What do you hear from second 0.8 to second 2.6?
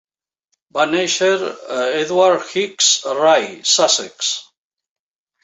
néixer a Edward